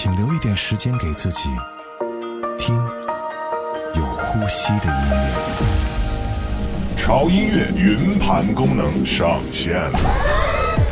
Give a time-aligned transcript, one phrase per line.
[0.00, 1.48] 请留一点时间给自己，
[2.56, 2.76] 听
[3.96, 6.94] 有呼吸的音乐。
[6.96, 9.98] 潮音乐云盘功能上线了。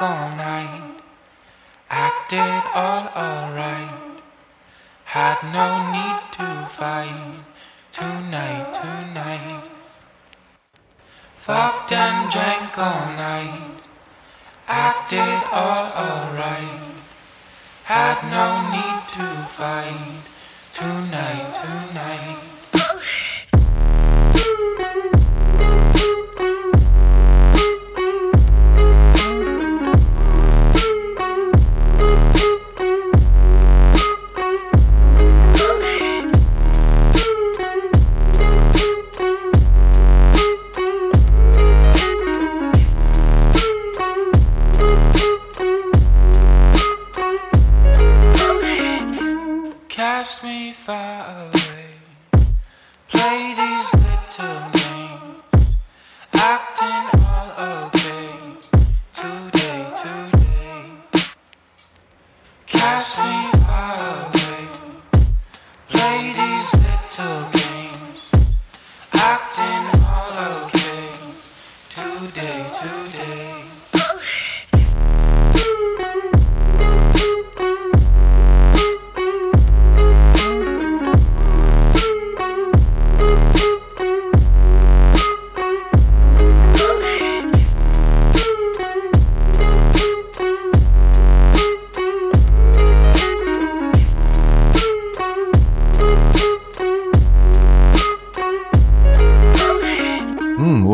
[0.00, 1.00] All night,
[1.90, 4.22] acted all alright.
[5.04, 7.40] Had no need to fight
[7.90, 9.64] tonight, tonight.
[11.36, 13.80] Fucked and drank all night,
[14.68, 16.94] acted all alright.
[17.84, 20.22] Had no need to fight
[20.72, 22.47] tonight, tonight.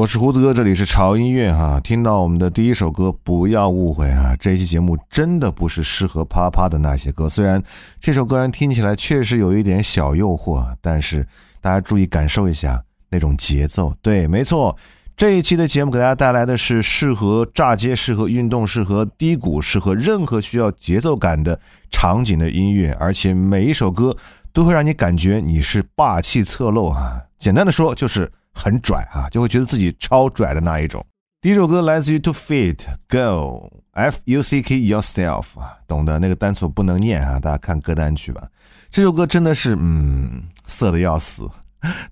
[0.05, 1.81] 我是胡子哥，这里是潮音乐哈。
[1.83, 7.27] 听到我们的第一首歌，不要误会啊，这期节目真的不是适合啪啪的那些歌。
[7.27, 7.63] 虽然
[7.99, 11.27] 这首歌人听起来确实有一点小诱惑，但是
[11.63, 13.95] 大家注意感受一下那种节奏。
[14.03, 14.77] 对，没错，
[15.17, 21.59] 这一期的节目给大家带来的是适合炸街、适合运动、适合低谷、适合任何需要节奏感的
[21.91, 24.15] 场景的音乐，而且每一首歌
[24.53, 27.23] 都会让你感觉你是霸气侧漏啊。
[27.39, 28.31] 简单的说就是。
[28.55, 31.05] 很拽啊，就会觉得自己超拽的那一种。
[31.43, 32.79] 第一首歌来自于 To Fit
[33.09, 38.49] Go F U C K Yourself 啊，懂得那个单词不能念啊，大家看歌单去吧。
[38.91, 41.47] 这首歌真的是嗯色的要死，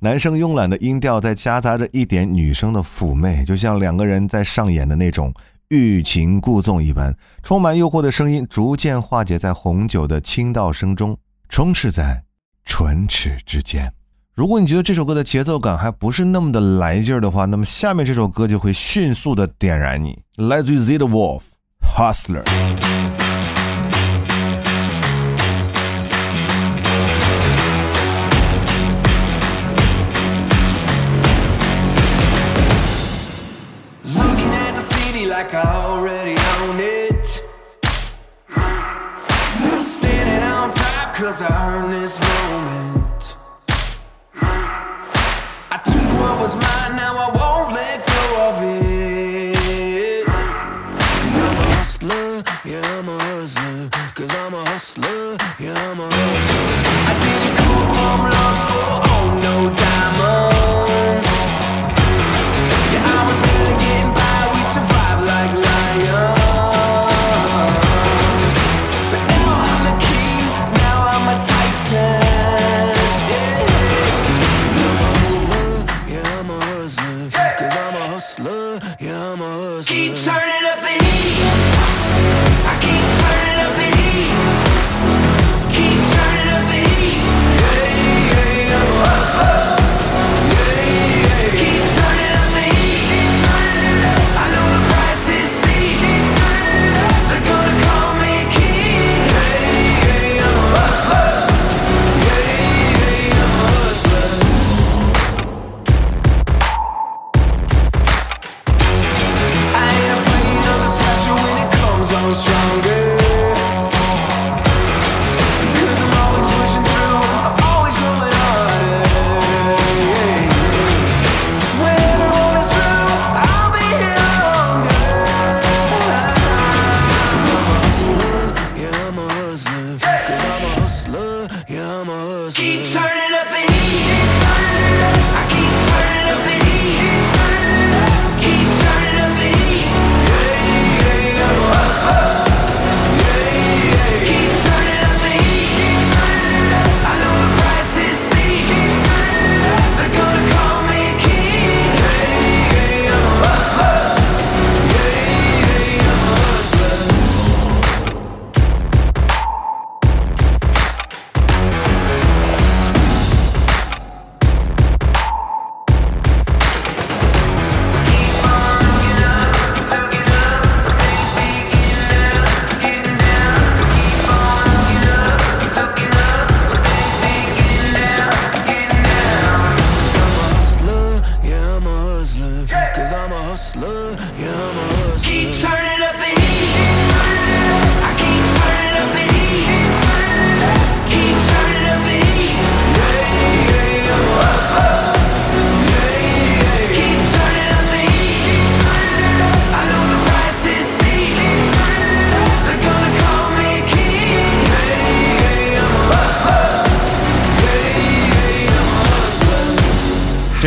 [0.00, 5.32] 男生慵懒的音调在夹杂着一点女生的妩媚，就像两个人在上演的那种
[5.69, 11.16] 欲擒故纵一般，充满诱惑的声音逐渐化解在红酒的倾倒声中，
[11.48, 12.22] 充斥在
[12.66, 13.91] 唇齿之间。
[14.34, 20.18] 如果你觉得这首歌的节奏感还不是那么的来劲儿的话，那么下面这首歌就会迅速的点燃你。
[20.36, 21.42] 来自于 Z 的 Wolf
[21.98, 22.42] Hustler。
[34.02, 34.72] Looking at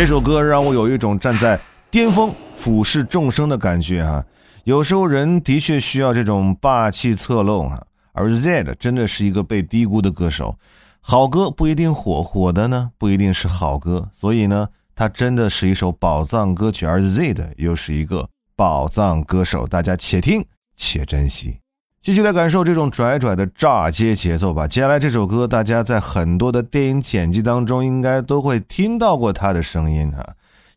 [0.06, 1.60] 这首歌让我有一种站在
[1.90, 4.24] 巅峰俯视众生的感觉哈、
[4.64, 10.60] 有时候人的确需要这种霸气侧漏哈、而 Zed 真的是一个被低估的歌手。
[11.02, 20.46] 好歌不一定火，火的呢不一定是好歌，所以呢，它真的是一首宝藏歌曲，而 Zed 又是一个宝藏歌手，大家且听
[20.78, 21.58] 且珍惜。
[22.06, 24.68] 继续来感受这种拽拽的炸街节奏吧。
[24.68, 30.24] 接下来这首歌，大家在很多的电影剪辑当中应该都会听到过它的声音啊，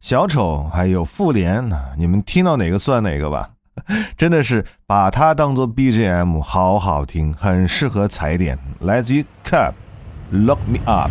[0.00, 3.46] 小丑还有复联，你们听到哪个算哪个吧。
[4.16, 8.58] 真的是把它当做 BGM，好好听，很适合踩点。
[8.80, 11.10] 来自于 Cub，Lock Me Up。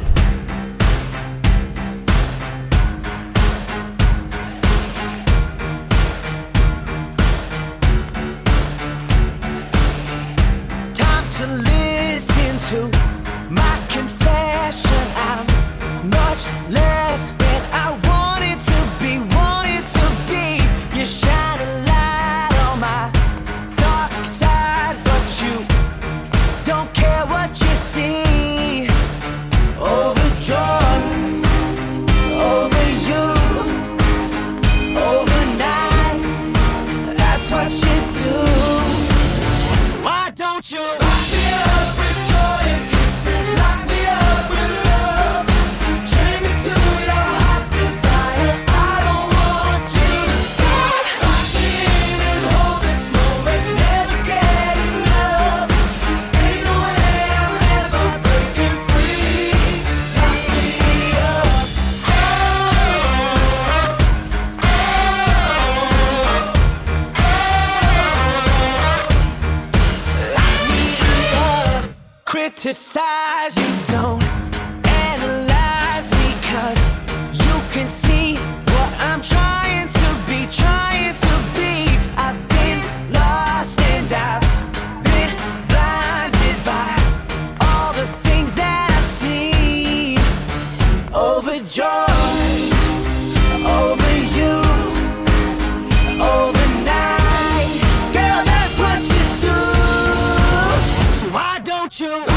[102.00, 102.37] You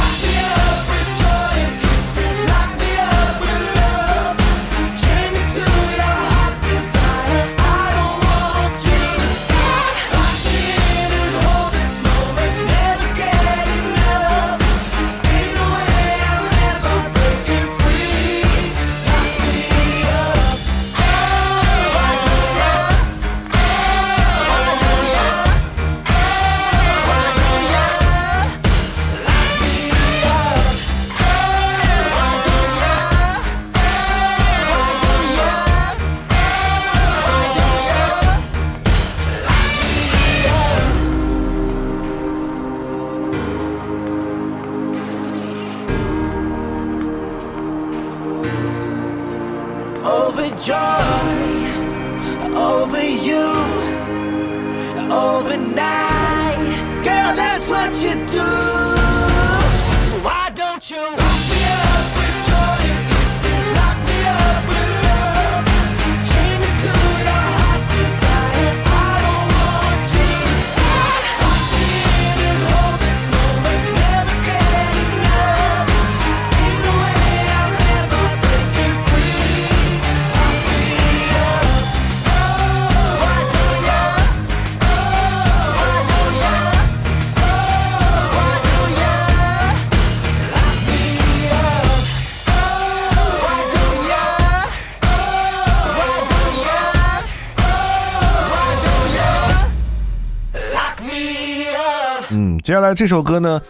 [102.71, 103.61] 接下来这首歌呢，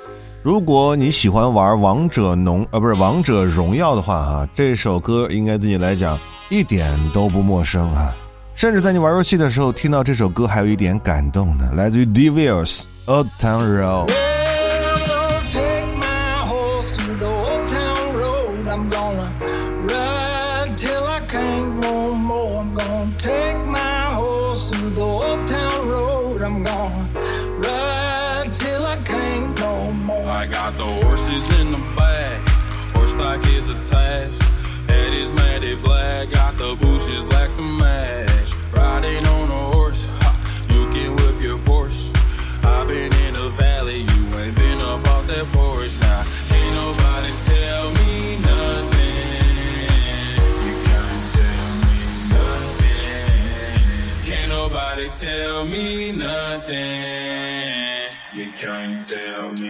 [0.42, 6.18] 如果你喜欢玩王者农呃不是王者荣耀的话啊，这首歌应该对你来讲
[6.50, 8.12] 一点都不陌生啊，
[8.54, 14.29] 甚至在你玩游戏的时候听到这首歌还有一点感动呢，来自于 d e v i l s Old Town Road。
[30.40, 32.48] I got the horses in the back,
[32.94, 34.42] horse stock is attached.
[34.88, 38.54] Head is matted black, got the bushes black to match.
[38.72, 40.32] Riding on a horse, ha,
[40.70, 42.16] you can whip your Porsche.
[42.64, 46.00] I've been in the valley, you ain't been up off that porch.
[46.00, 46.24] Now,
[46.56, 49.00] ain't nobody tell me nothing.
[54.48, 57.90] Nobody tell me nothing.
[58.32, 59.69] You can't tell me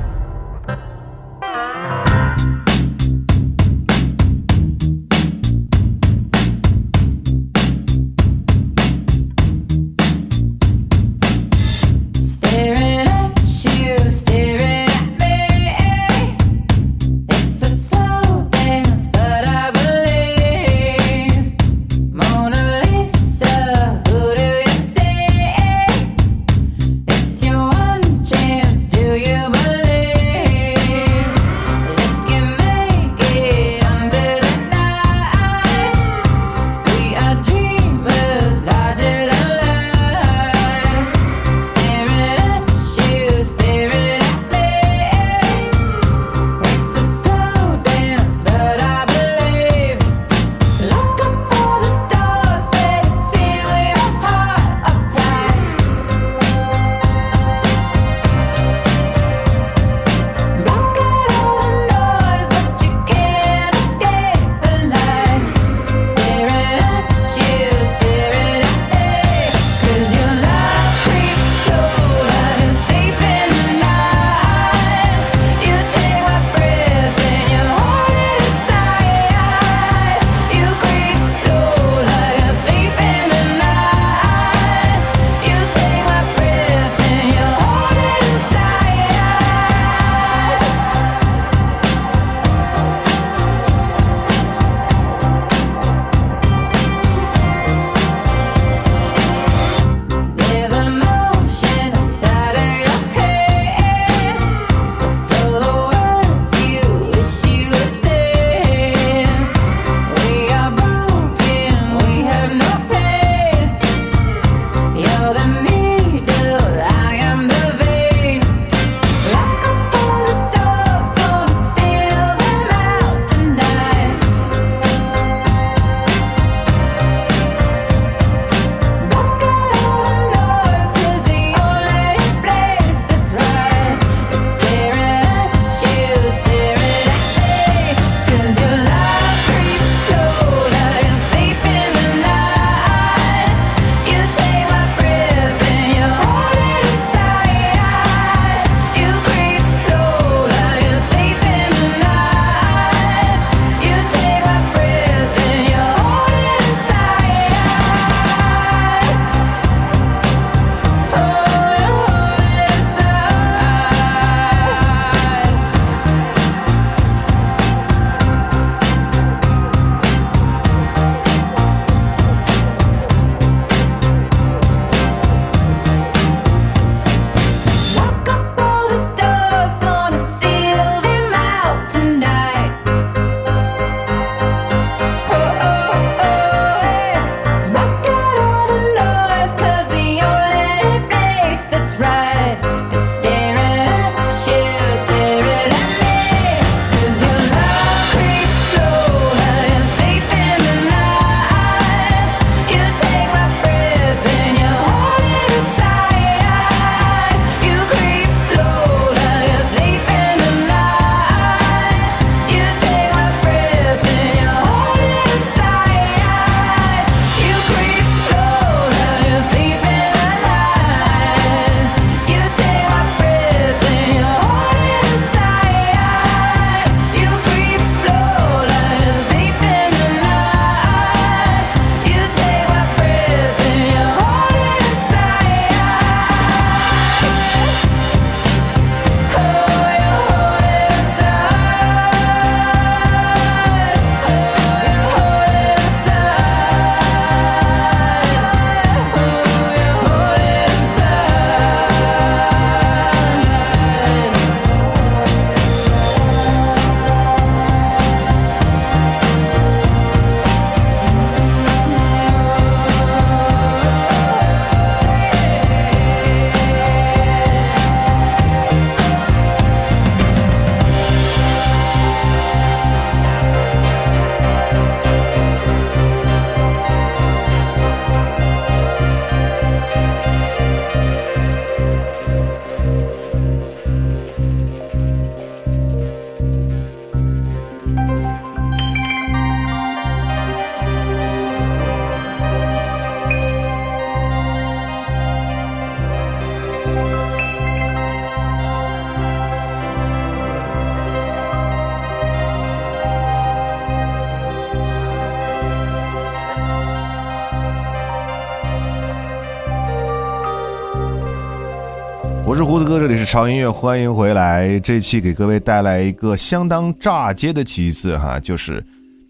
[312.43, 314.77] 我是胡子哥，这里是潮音乐，欢迎回来。
[314.79, 318.83] 这期给各位带来一个相当炸街的旗子哈，就是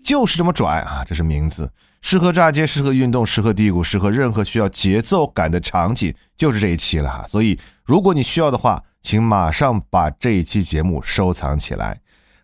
[0.04, 1.69] 就是这么拽啊，这是名字，
[2.02, 7.26] 适合炸街，适合运动，适合低谷，适合任何需要节奏感的场景，就是这一期了哈。
[7.28, 12.00] 所以如果你需要的话，请马上把这一期节目收藏起来。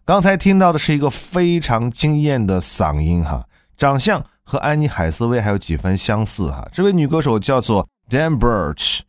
[0.05, 3.45] 刚才听到的是一个非常惊艳的嗓音哈，
[3.77, 6.67] 长相和安妮海瑟薇还有几分相似哈。
[6.73, 8.99] 这位女歌手叫做 Dan Birch。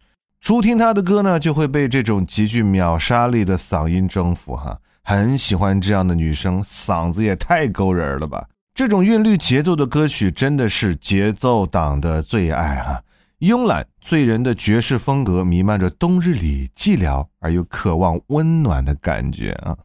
[0.41, 8.49] 初听她的歌呢，就会被这种极具秒杀力的嗓音征服哈，很喜欢这样的女生，嗓子也太勾人了吧！
[8.73, 13.03] 这种韵律节奏的歌曲真的是节奏党的最爱哈。
[13.41, 19.77] 慵懒醉人的爵士风格弥漫着冬日里寂寥而又渴望温暖的感觉啊！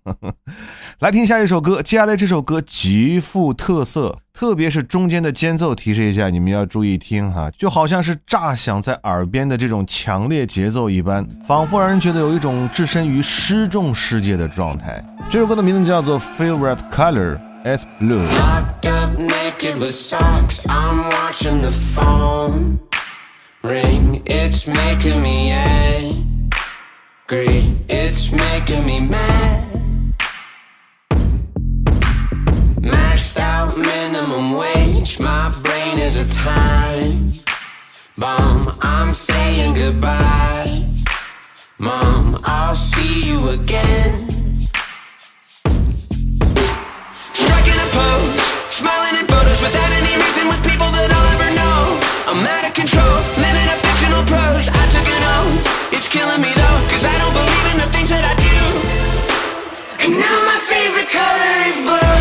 [0.99, 15.03] 来听下一首歌，接下来这首歌极富特色，特别是中间的间奏，提示一下你们要注意听哈，就好像是炸响在耳边的这种强烈节奏一般，仿佛让人觉得有一种置身于失重世界的状态。
[15.29, 18.25] 这首歌的名字叫做《Favorite Color is Blue》。
[18.29, 20.65] Locked up naked with socks.
[20.67, 22.77] I'm watching the phone
[23.63, 24.21] ring.
[24.25, 26.51] It's making me angry.
[27.89, 30.13] It's making me mad.
[32.81, 35.19] Maxed out minimum wage.
[35.19, 37.33] My brain is a time
[38.17, 38.77] bomb.
[38.81, 40.85] I'm saying goodbye.
[41.79, 44.29] Mom, I'll see you again.
[47.33, 51.99] Striking a pose, smiling in photos without any reason with people that I'll ever know.
[52.29, 52.92] I'm out of control,
[55.91, 58.59] it's killing me though, cause I don't believe in the things that I do.
[60.03, 62.15] And now my favorite color is blue.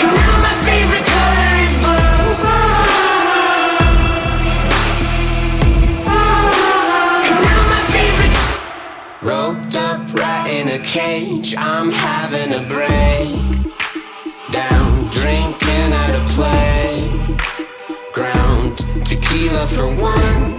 [0.00, 2.24] And now my favorite color is blue.
[7.28, 8.36] And now my favorite
[9.22, 13.11] Roped up right in a cage, I'm having a break.
[19.32, 20.52] Tequila for one.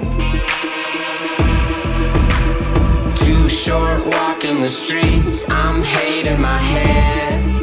[3.15, 7.61] Too short walking the streets, I'm hating my head.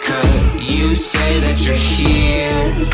[0.00, 2.88] Could you say that you're here?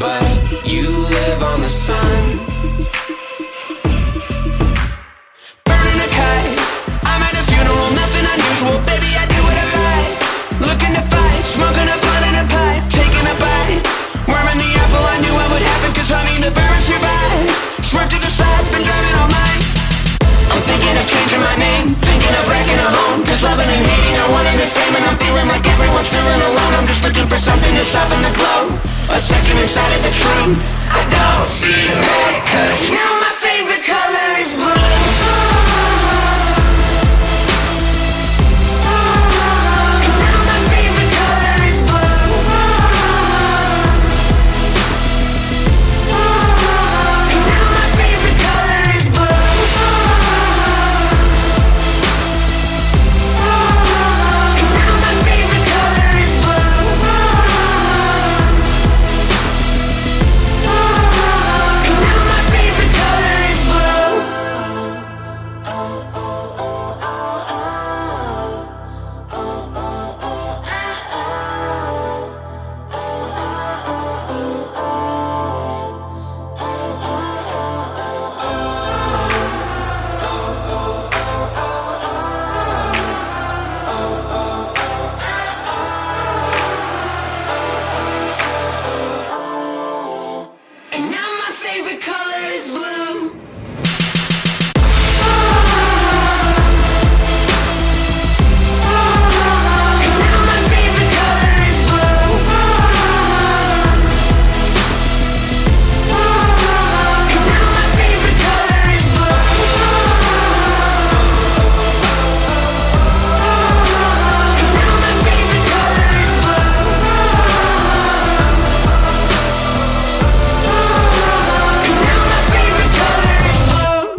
[0.00, 2.53] But you live on the sun.
[27.94, 29.14] To soften the blow.
[29.14, 30.58] A second inside of the truth.
[30.90, 33.13] I don't see red, cause now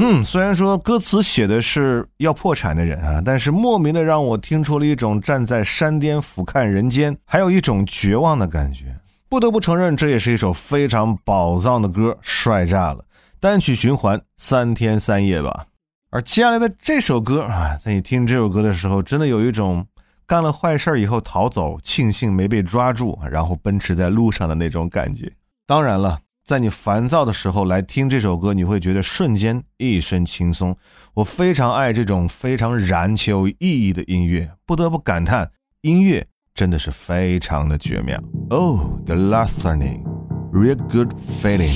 [0.07, 8.95] 嗯，虽然说歌词写的是要破产的人啊，但是莫名的让我听出了一种站在山巅俯瞰人间，还有一种绝望的感觉。
[9.27, 13.03] 不得不承认，这也是一首非常宝藏的歌，帅炸了！
[13.39, 15.65] 单曲循环三天三夜吧。
[16.11, 19.83] 而接下来的这首歌啊，在你听这首歌的时候，真的有一种
[20.27, 25.33] 干了坏事以后逃走，庆幸没被抓住，然后奔驰在路上的那种感觉。
[25.65, 30.77] 当然了，在你烦躁的时候来听这首歌，你会觉得瞬间一身轻松。
[31.15, 35.49] 我非常爱这种非常燃且有意义的音乐，不得不感叹，
[35.81, 38.21] 音乐真的是非常的绝妙。
[38.51, 40.03] Oh, the last turning,
[40.51, 41.73] real good feeling.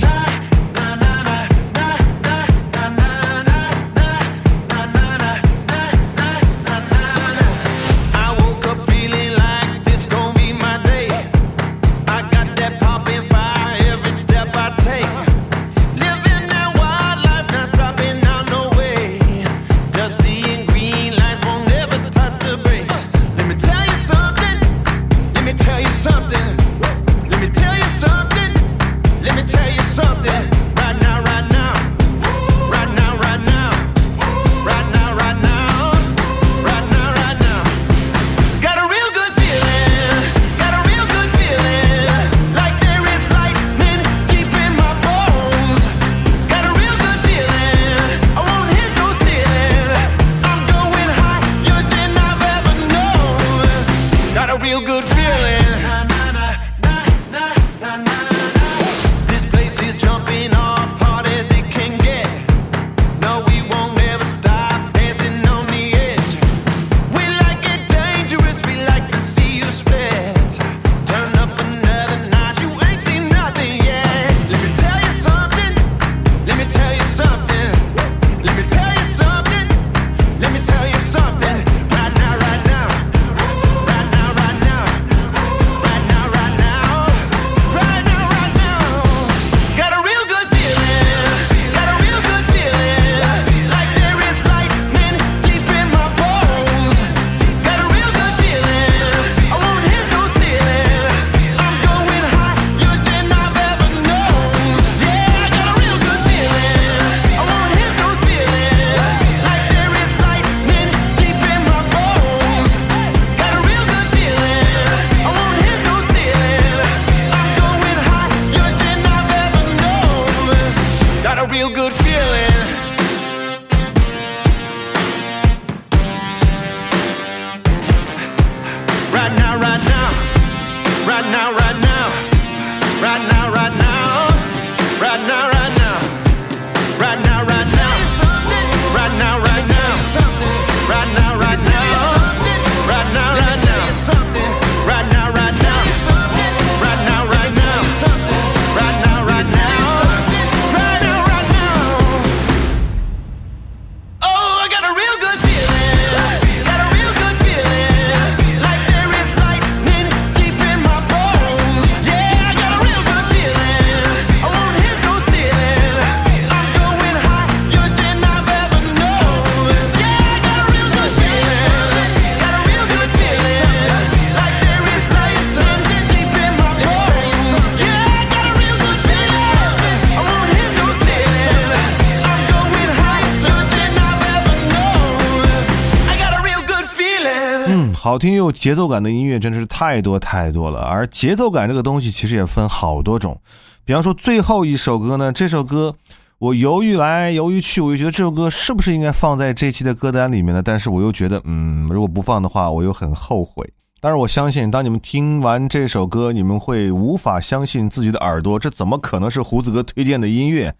[188.20, 190.82] 听有节奏感的音乐真的是太多太多了。
[190.82, 193.40] 而节奏感这个东西其实也分好多种，
[193.84, 195.96] 比方说最后一首歌呢，这首歌
[196.38, 200.62] 我犹豫来犹豫去，我就觉得这首歌是不是应该放在这期的歌单里面呢？
[200.62, 203.68] 但是我又觉得，嗯，如果不放的话，我又很后悔。
[204.02, 210.74] 但是我相信，当你们听完这首歌，你们会无法相信自己的耳朵，这怎么可能是胡子哥推荐的音乐？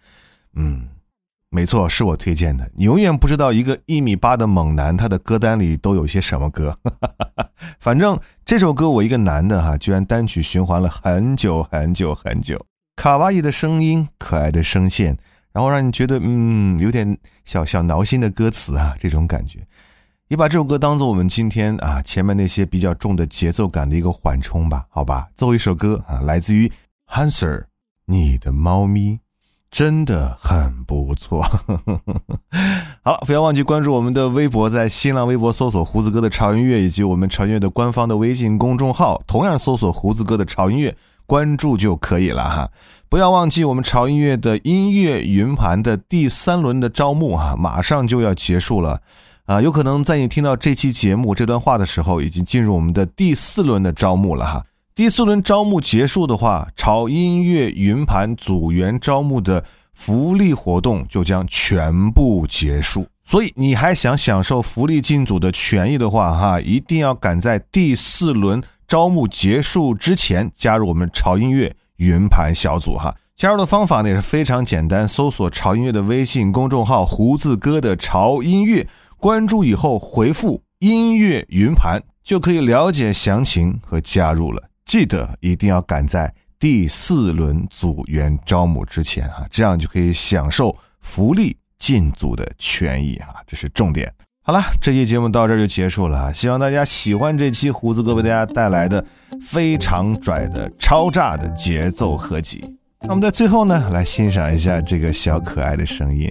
[0.55, 0.89] 嗯，
[1.53, 2.71] 没错，是我推荐的。
[2.77, 6.79] 你永远不知道一个一米八的猛男，他的歌单里都有些什么歌。
[7.81, 12.65] 反正这首歌我一个男的哈，居然单曲循环了很久很久很久。
[12.95, 15.19] 卡哇伊的声音，可爱的声线，
[15.53, 19.67] 然后让你觉得嗯，有点小小挠心的歌词啊，这种感觉。
[20.29, 25.29] 也把这首歌当做我们今天啊前面那些比较重的节奏感的一个缓冲吧，好吧。
[25.35, 26.71] 最后一首歌啊，来自于
[27.09, 27.65] Hanser，
[28.07, 29.19] 你的猫咪
[29.71, 31.43] 真的很不错。
[33.03, 42.69] 好了，不要忘记关注我们的微博，在新浪微博搜索“胡子哥的潮音乐”，以及我们潮音乐的官方的微信公众号，同样搜索“胡子哥的潮音乐”，关注就可以了哈。
[43.09, 49.01] 不要忘记我们潮音乐的音乐云盘的第三轮的招募哈，马上就要结束了。
[49.47, 54.65] 啊，有可能在你听到这期节目这段话的时候，已经进入我们的第四轮的招募了哈。
[55.01, 63.07] 第四轮招募结束的话，潮音乐云盘组员招募的福利活动就将全部结束。
[63.25, 73.17] 所以你还想享受福利进组的权益的话，哈，一定要赶在第四轮招募结束之前加入我们潮音乐云盘小组哈。
[73.35, 78.87] 加入的方法呢也是非常简单，搜索潮音乐的微信公众号“胡子哥的潮音乐”，
[79.17, 84.65] 关注以后回复“音乐云盘”就可以了解详情和加入了。
[84.91, 94.13] 记得一定要赶在第四轮组员招募之前啊，这样就可以享受福利进组的权益啊，这是重点。
[94.43, 99.07] 好了，这期节目到这儿就结束了，希望大家喜欢这期胡子哥为大家带来的
[99.41, 102.77] 非常拽的超炸的节奏合集。
[103.03, 106.29] 那我们在最后呢，来欣赏一下这个小可爱的声音，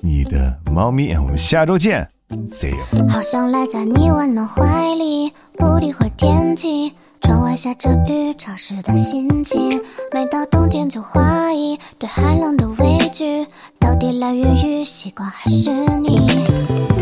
[0.00, 1.12] 你的猫咪。
[1.12, 2.08] 我们下周见
[2.50, 3.06] ，See you。
[3.06, 6.94] 好想赖在你温暖怀里，不理会天气。
[7.20, 9.80] 窗外下着雨，潮湿的心情。
[10.12, 13.46] 每到冬天就怀疑对寒冷的畏惧，
[13.78, 16.20] 到底来源于习惯还是你？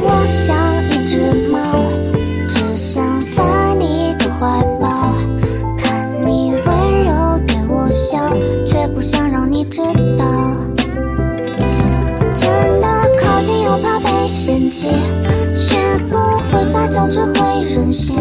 [0.00, 0.57] 我像
[0.88, 1.59] 一只猫，
[2.48, 5.14] 只想在你的怀抱，
[5.76, 8.18] 看你温柔对我笑，
[8.66, 9.81] 却不想让你知
[10.16, 10.24] 道。
[12.35, 14.88] 真的靠近又怕被嫌弃，
[15.54, 15.76] 学
[16.11, 16.16] 不
[16.50, 18.16] 会撒娇，只会任性。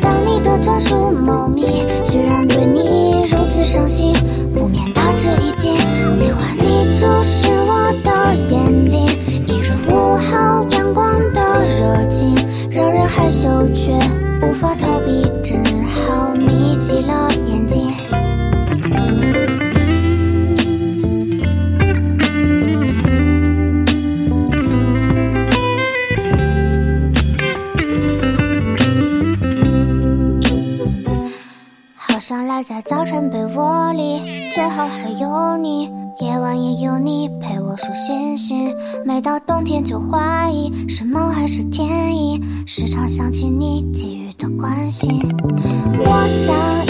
[0.00, 1.62] 当你的专属猫咪，
[2.04, 4.12] 居然对你如此上心，
[38.40, 38.74] 心。
[39.04, 45.20] 每到冬天就怀疑是梦还是天意，时常想起你给予的关心。
[46.02, 46.89] 我想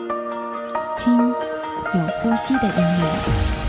[1.03, 1.17] 听
[1.95, 3.60] 有呼吸的音乐。